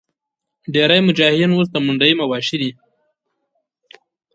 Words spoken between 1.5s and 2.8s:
اوس د منډیي مواشي دي.